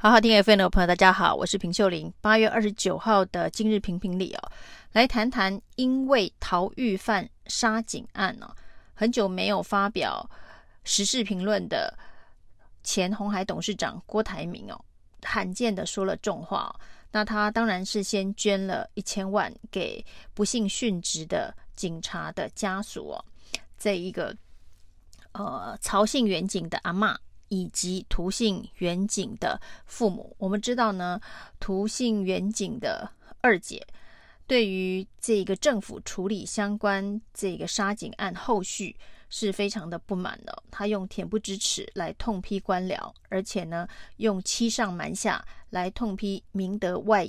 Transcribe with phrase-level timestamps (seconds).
[0.00, 2.12] 好好听 FM 的朋友，大家好，我是平秀玲。
[2.20, 4.52] 八月二十九号的今日评评理哦，
[4.92, 8.48] 来谈谈因为逃狱犯杀警案哦，
[8.94, 10.24] 很久没有发表
[10.84, 11.92] 时事评论的
[12.84, 14.80] 前鸿海董事长郭台铭哦，
[15.24, 16.80] 罕见的说了重话哦。
[17.10, 23.24] 那他当然是先捐了一千万给不幸殉职的警察的家属哦，
[23.76, 24.32] 这一个
[25.32, 27.16] 呃曹姓远警的阿嬷。
[27.48, 31.20] 以及涂姓远景的父母，我们知道呢，
[31.58, 33.10] 涂姓远景的
[33.40, 33.86] 二姐
[34.46, 38.96] 对于这个政府处理相关这个杀警案后续
[39.30, 40.62] 是非常的不满的。
[40.70, 47.28] 她用恬不知耻来痛批官僚，而且呢，用欺上瞒下来痛批明德外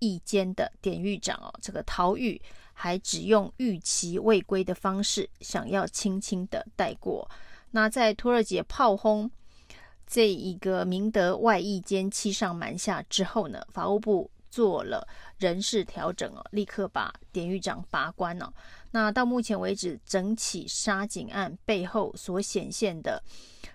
[0.00, 2.40] 役监的典狱长哦，这个逃狱
[2.72, 7.30] 还只用逾期未归的方式，想要轻轻的带过。
[7.70, 9.30] 那在涂二姐炮轰。
[10.06, 15.06] 这一个明德外役间欺上瞒下之后呢，法务部做了
[15.38, 18.52] 人事调整哦，立刻把典狱长拔关了。
[18.92, 23.20] 那到目前为止，整起杀警案背后所显现的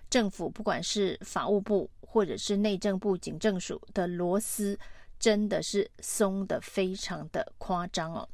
[0.08, 4.78] 政府，不管是法务部或者是内政部警政署的螺丝，
[5.18, 8.26] 真的是松得非常的夸张哦。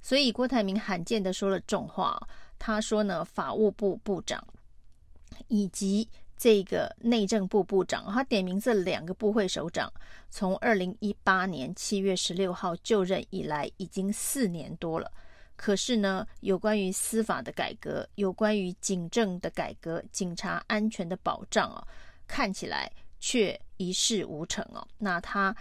[0.00, 4.42] 所以郭台铭罕见的说了重话，他说呢，法务部部长
[5.48, 6.08] 以及
[6.38, 9.92] 这个内政部部长，他点名这两个部会首长，
[10.30, 15.10] 从二零一八年七月十六号就任以来，已经四年多了。
[15.56, 21.84] 可是呢，有关于司法的改革，有关于警政的改革，警察安全的保障哦，
[22.28, 24.86] 看起来却一事无成哦。
[24.98, 25.52] 那他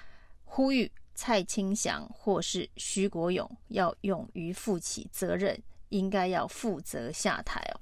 [0.45, 7.81] 呼吁蔡清祥或是徐国勇要勇于负起责任，应该要负责下台哦。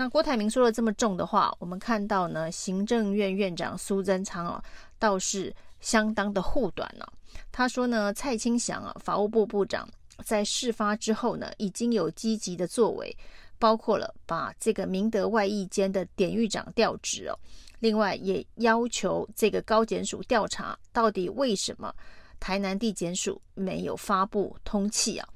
[0.00, 4.62] 那郭台铭说了这么重的话，我们看到呢，行政院院长苏贞昌啊，
[4.96, 7.04] 倒是相当的护短呢、
[7.50, 9.88] 他说呢，蔡清祥啊，法务部部长
[10.24, 13.12] 在事发之后呢，已经有积极的作为，
[13.58, 17.36] 包括了把这个明德外役监的典狱长调职哦，
[17.80, 21.92] 另外也要求这个高检署调查到底为什么
[22.38, 25.28] 台南地检署没有发布通气啊。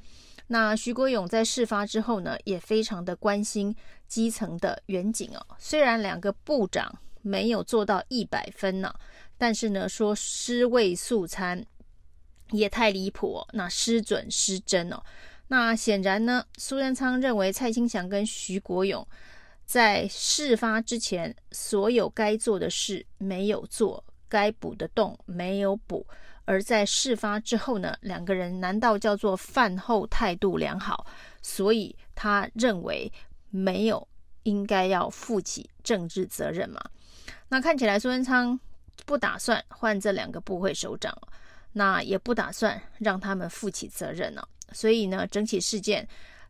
[0.48, 3.74] 那徐国勇在事发之后呢，也非常的关心
[4.12, 5.40] 基层的远景哦。
[5.58, 8.94] 虽然两个部长没有做到一百分呢、
[9.38, 11.64] 但是呢，说尸位素餐
[12.50, 13.48] 也太离谱哦。
[13.54, 15.02] 那失准失真哦。
[15.48, 19.06] 那显然呢，苏贞昌认为蔡清祥跟徐国勇
[19.64, 26.06] 在事发之前所有该做的事没有做，该补的洞没有补。
[26.44, 31.06] 而在事发之后呢，两个人难道叫做饭后态度良好？
[31.40, 33.10] 所以他认为
[33.52, 34.08] 没有
[34.42, 36.82] 应该要负起政治责任嘛？
[37.48, 38.58] 那看起来苏贞昌
[39.06, 41.16] 不打算换这两个部会首长，
[41.72, 44.48] 那也不打算让他们负起责任了。
[44.72, 46.08] 所以呢，整起事件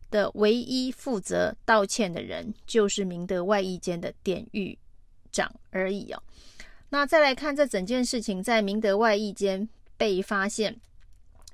[0.09, 4.75] 的唯一负责道歉的人，就是明德外役间的典狱
[5.31, 6.23] 长而已哦。
[6.89, 9.69] 那再来看这整件事情，在明德外役间。
[9.95, 10.75] 被发现，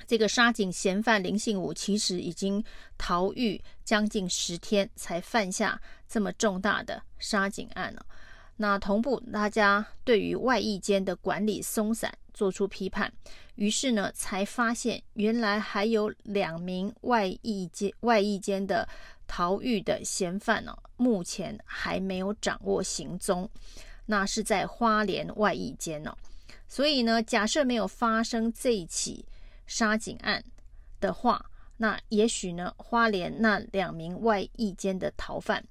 [0.07, 2.63] 这个杀警嫌犯林信武其实已经
[2.97, 8.05] 逃狱将近十天，才犯下这么重大的杀警案了。
[8.57, 13.11] 那同步，大家对于外役间的管理松散做出批判，
[13.55, 18.87] 于是呢，才发现原来还有两名外役间外役间的
[19.27, 23.49] 逃狱的嫌犯呢，目前还没有掌握行踪，
[24.05, 26.13] 那是在花莲外役间呢。
[26.67, 29.25] 所以呢，假设没有发生这一起
[29.69, 30.44] 杀警案
[31.00, 31.46] 的话，
[31.78, 35.63] 那也许呢，花莲那两名外役间的逃犯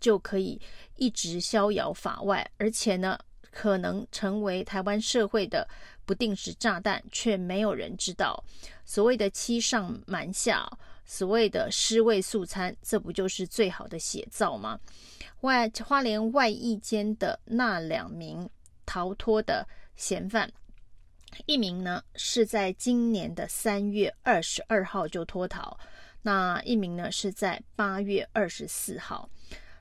[0.00, 0.60] 就可以
[0.96, 3.16] 一直逍遥法外，而且呢，
[3.52, 5.66] 可能成为台湾社会的
[6.04, 8.42] 不定时炸弹，却没有人知道。
[8.84, 10.68] 所谓的欺上瞒下，
[11.06, 14.78] 所谓的尸位素餐，这不就是最好的写照吗？
[15.42, 18.50] 外花莲外役间的那两名
[18.84, 19.64] 逃脱的。
[19.96, 20.52] 嫌犯
[21.46, 25.78] 一名呢，是在今年的三月二十二号就脱逃，
[26.22, 29.28] 那一名呢是在八月二十四号。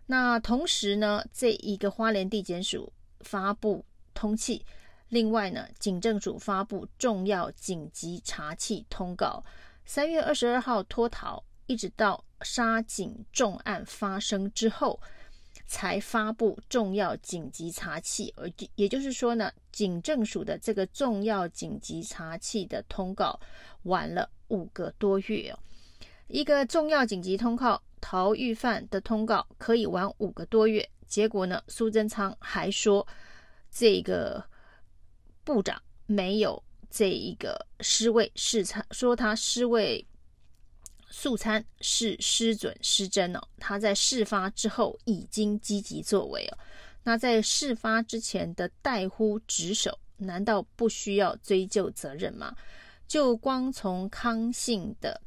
[0.05, 2.91] 那同时呢，这一个花莲地检署
[3.21, 4.61] 发布通缉，
[5.09, 9.43] 另外呢，警政署发布重要紧急查缉通告。
[9.85, 14.99] 三月二十二号脱逃，一直到杀警重案发生之后。
[15.65, 23.39] 才发布重要紧急查缉，而也就是说呢，警政署的这个重要紧急查缉的通告
[23.83, 25.59] 晚了五个多月哦。
[26.27, 33.05] 一个重要紧急通告，逃狱犯的通告可以晚五个多月，结果呢，苏贞昌还说
[33.69, 34.43] 这个
[35.43, 40.05] 部长没有这一个失位视察，说他失位
[41.15, 43.39] 素餐是失准失真哦。
[43.59, 46.57] 他在事发之后已经积极作为哦。
[47.03, 52.55] 那在事发之前的怠忽职守，难道不需要追究责任吗？
[53.07, 55.21] 就光从康信的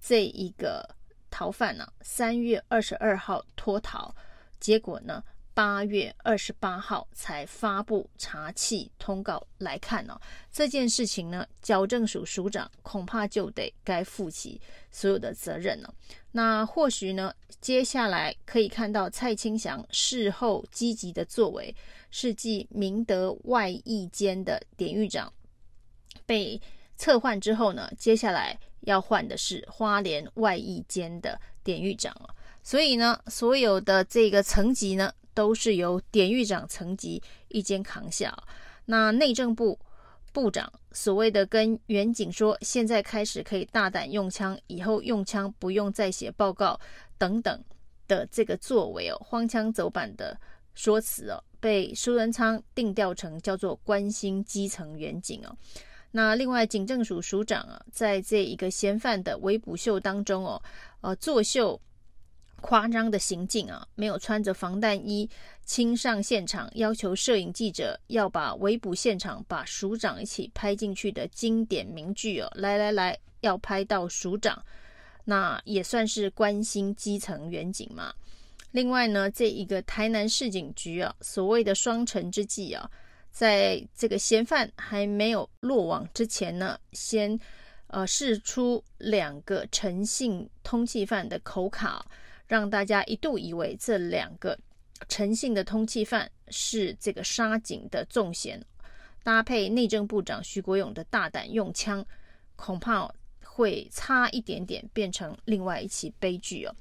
[0.00, 0.84] 这一个
[1.30, 4.12] 逃犯呢、啊，三月二十二号脱逃，
[4.58, 5.22] 结果呢，
[5.58, 10.16] 八月二十八号才发布查气通告来看呢、
[10.52, 14.60] 这件事情呢，矫正署署长恐怕就得该负起
[14.92, 15.92] 所有的责任了。
[16.30, 21.74] 那或许呢，接下来可以看到蔡清祥事后积极的作为，
[22.12, 25.32] 是继明德外役监的典狱长
[26.24, 26.62] 被。
[26.96, 32.34] 撤换之后呢，接下来要换的是花莲外役监的典狱长了。
[32.60, 38.36] 所以呢，所有的这个层级呢，都是由典狱长层级一肩扛下。
[38.84, 39.78] 那内政部
[40.32, 46.76] 部长所谓的跟员警说，现在开始可以大胆用枪，以后用枪不用再写报告
[47.16, 47.62] 等等
[48.08, 50.36] 的这个作为哦，荒腔走板的
[50.74, 55.56] 说辞哦，被苏贞昌定调成叫做关心基层员警哦。
[56.10, 60.60] 那另外，警政署署长啊，在这一个嫌犯的围捕秀当中哦，
[61.00, 61.80] 呃，作秀
[62.60, 65.28] 夸张的行径啊，没有穿着防弹衣
[65.64, 74.62] 亲上现场，要求摄影记者要把围捕现场把署长一起拍进去的经典名句哦，来来来，要拍到署长，
[75.24, 78.12] 那也算是关心基层员警嘛。
[78.72, 82.90] 另外呢，这一个台南市警局啊，所谓的双城之计啊。
[83.30, 87.38] 在这个嫌犯还没有落网之前呢，先
[87.86, 92.04] 呃释出两个诚信通缉犯的口卡，
[92.48, 94.58] 让大家一度以为这两个
[95.08, 98.60] 诚信的通缉犯是这个杀警的重嫌，
[99.22, 102.04] 搭配内政部长徐国勇的大胆用枪，
[102.56, 103.08] 恐怕
[103.44, 106.74] 会差一点点变成另外一起悲剧哦。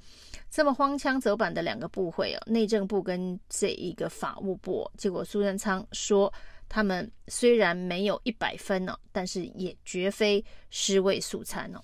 [0.50, 6.34] 这么荒腔走板的两个部会哦，内政部跟这一个法务部，结果苏贞昌说
[6.70, 11.82] 他们虽然没有一百分哦，但是也绝非尸位素餐哦。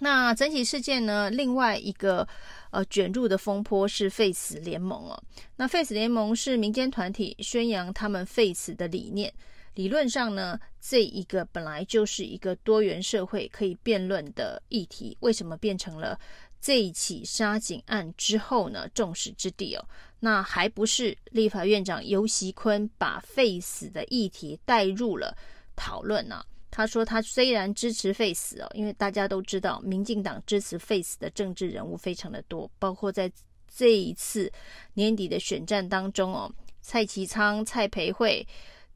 [0.00, 2.26] 那整体事件呢，另外一个
[2.70, 5.22] 呃卷入的风波是废死联盟哦。
[5.56, 9.32] 那废死联盟是民间团体，宣扬他们废死的理念。
[9.74, 16.18] 理论上呢，这一个本来就是一个多元社会可以辩论的议题，为什么变成了？
[16.60, 19.84] 这一起杀警案之后呢，众矢之的哦，
[20.20, 25.36] 那还不是立法院长游锡堃把废死的议题带入了
[25.76, 26.42] 讨论呢？
[26.76, 33.30] 他说他虽然支持废死哦，因为大家都知道，民进党支持废死的政治人物非常的多，包括在
[33.72, 34.52] 这一次
[34.94, 38.44] 年底的选战当中哦，蔡其昌、蔡培慧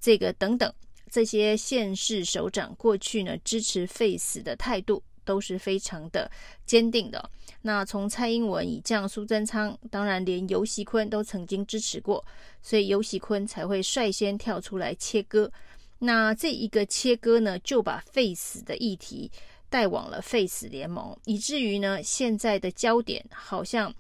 [0.01, 0.75] 这个等等
[1.09, 5.01] 这些县市首长过去呢支持废死的态度。
[5.29, 6.31] 都是非常的
[6.65, 7.31] 坚定的。
[7.61, 12.25] 那从蔡英文以降苏贞昌，当然连游锡堃都曾经支持过，
[12.63, 15.53] 所以游锡堃才会率先跳出来切割。
[15.99, 19.31] 那这一个切割呢，就把废死的议题
[19.69, 23.93] 带往了废死联盟，以至于呢，现在的焦点好像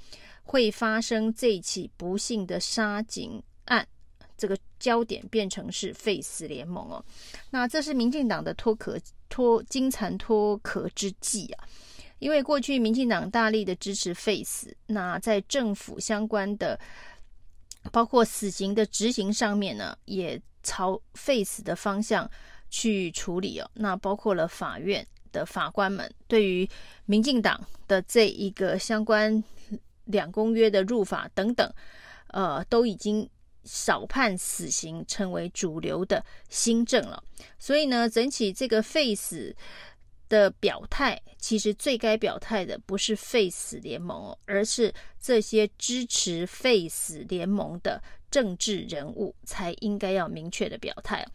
[0.44, 3.86] 会发生这起不幸的杀警案。
[4.36, 7.04] 这个焦点变成是废死联盟哦，
[7.50, 8.96] 那这是民进党的脱壳
[9.28, 11.64] 脱金蝉脱壳之计啊，
[12.20, 16.78] 因为过去民进党大力的支持废死，那在政府相关的
[17.90, 22.30] 包括死刑的执行上面呢，也朝废死的方向
[22.68, 26.68] 去处理哦，那包括了法院的法官们对于
[27.06, 29.42] 民进党的这一个相关
[30.04, 31.72] 两公约的入法等等，
[32.28, 33.28] 呃，都已经。
[33.64, 37.22] 少判死刑成为主流的新政了，
[37.58, 39.54] 所以呢，整体这个废死
[40.26, 51.26] 的表态，其实最该表态的不是废死联盟，而是这些支持废死联盟的政治人物才应该要明确的表态。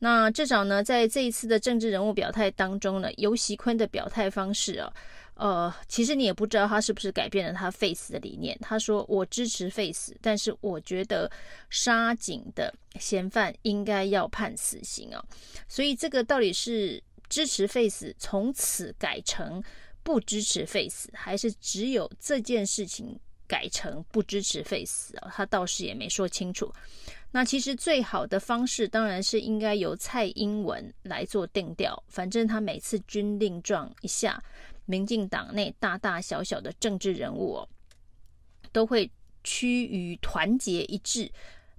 [0.00, 4.92] 那至少呢，在这一次的政治人物表态当中呢，游锡堃的表态方式啊。
[5.34, 8.58] 呃，其实你也不知道他是不是改变了他 Face 的理念。
[8.60, 11.30] 他说：“我支持 Face，，但是我觉得
[11.70, 15.24] 杀警的嫌犯应该要判死刑啊。”
[15.68, 19.62] 所以这个到底是支持 Face，从此改成
[20.02, 23.16] 不支持 Face，，还是只有这件事情
[23.48, 25.32] 改成不支持废死啊？
[25.34, 26.72] 他倒是也没说清楚。
[27.32, 34.40] 那其实最好的方式当然是应该由蔡英文来做定调，反正他每次军令状一下。
[34.86, 37.68] 民进党内大大小小的政治人物哦，
[38.72, 39.10] 都会
[39.44, 41.30] 趋于团结一致，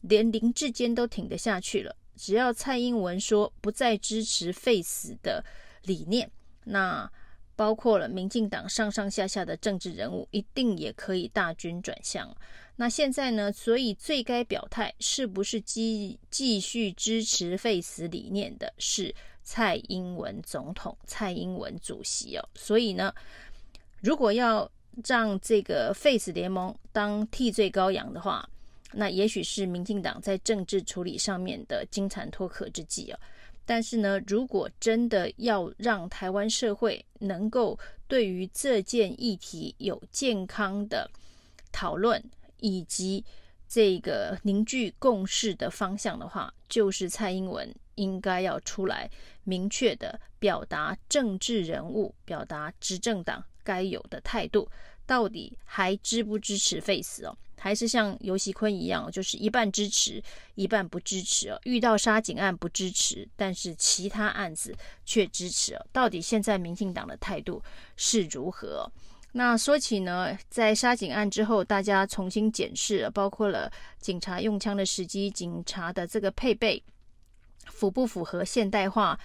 [0.01, 1.95] 连林志坚都挺得下去了。
[2.15, 5.43] 只要蔡英文说不再支持废死的
[5.85, 6.29] 理念，
[6.65, 7.11] 那
[7.59, 12.33] 包括了民进党上上下下的政治人物，一定也可以大军转向。
[12.77, 13.51] 那现在呢？
[13.51, 19.13] 所以最该表态是不是继继续支持废死理念的是
[19.43, 22.49] 蔡英文总统、蔡英文主席哦。
[22.55, 23.13] 所以呢，
[23.99, 24.71] 如果要
[25.05, 28.49] 让这个废死联盟当替罪羔羊的话，
[28.93, 33.19] 那也许是民进党在政治处理上面的金蝉脱壳之计哦。
[33.69, 41.07] 但是呢，如果真的要让台湾社会能够对于这件议题有健康的
[41.71, 42.19] 讨论，
[42.61, 43.23] 以及
[43.67, 49.07] 这个凝聚共识的方向的话，就是蔡英文应该要出来
[49.43, 54.67] 明确的表达政治人物、表达执政党该有的态度，
[55.09, 57.35] 到底还支不支持 Face 哦？
[57.57, 60.23] 还是像游锡堃一样，就是一半支持，
[60.53, 61.59] 一半不支持哦？
[61.63, 64.71] 遇到杀警案不支持，但是其他案子
[65.05, 65.83] 却支持哦？
[65.91, 67.59] 到底现在民进党的态度
[67.97, 68.87] 是如何？
[69.31, 76.83] 那说起呢，在杀警案之后，大家重新检视，包括了警察用枪的时机、警察的这个配备
[77.65, 79.19] 符不符合现代化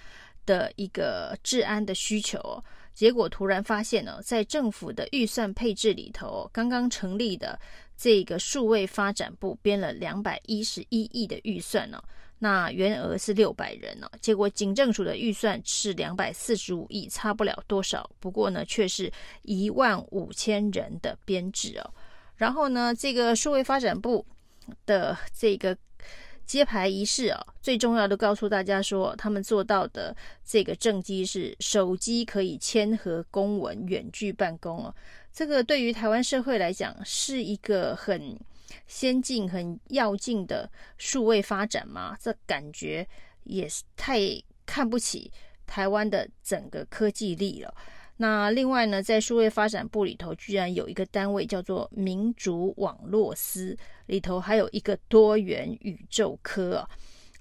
[0.47, 2.63] 的一个治安的需求。
[2.95, 7.59] 结果突然发现呢，在政府的预算配置里头，刚刚成立的
[7.95, 12.01] 这个数位发展部编了两百一十一亿的预算呢。
[12.39, 18.09] 那员额是六百人呢，结果警政署的预算是两百四十五亿，差不了多少。
[18.19, 19.11] 不过呢，却是
[19.43, 21.93] 一万五千人的编制哦。
[22.35, 24.25] 然后呢，这个数位发展部
[24.85, 25.75] 的这个
[26.45, 34.95] 揭牌仪式啊，最重要的告诉大家说，他们做到的这个政绩是手机可以签核公文、远距办公哦。
[35.33, 38.39] 这个对于台湾社会来讲，是一个很。
[38.87, 42.17] 先进很要进的数位发展吗？
[42.19, 43.07] 这感觉
[43.43, 44.19] 也是太
[44.65, 45.31] 看不起
[45.65, 47.73] 台湾的整个科技力了。
[48.17, 56.89] 那另外呢，在数位发展部里头，居然有一个单位叫做民主网络司，里头还有一个多元宇宙科啊。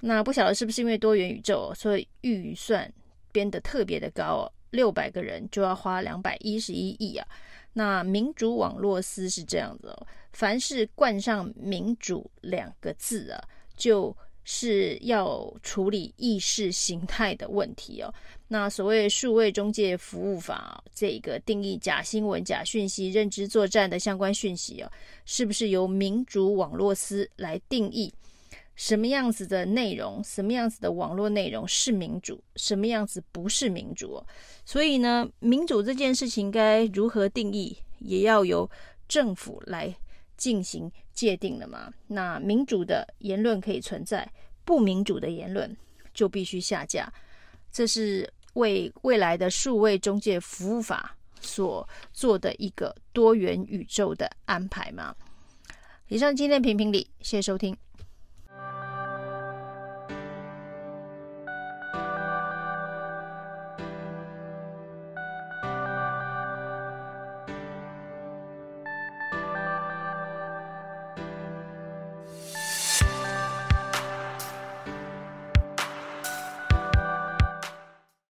[0.01, 2.93] 那不晓得是不是因为多元宇宙，所以预算
[3.31, 7.27] 编得特别的高哦，六百个人就要花两百一十一亿啊。
[7.75, 13.41] 那民主网络司是这样子哦，凡是冠上“民主”两个字啊，
[13.77, 14.15] 就
[14.45, 18.13] 是要处理意识形态的问题哦。
[18.55, 24.89] 那所谓数位中介服务法这个定义假新闻、假讯息、认知作战的相关讯息哦，
[25.25, 28.15] 是不是由民主网络司来定义？
[28.77, 34.25] 什么样子的内容，什么样子的网络内容是民主，什么样子不是民主？
[34.65, 38.71] 所以呢，民主这件事情该如何定义，也要由
[39.09, 39.93] 政府来
[40.37, 41.93] 进行界定了嘛。
[42.07, 44.31] 那民主的言论可以存在，
[44.65, 45.77] 不民主的言论
[46.15, 47.13] 就必须下架。
[47.73, 55.15] 这是为未来的数位中介服务法所做的一个多元宇宙的安排吗。
[56.09, 57.77] 以上今天评评理，谢谢收听。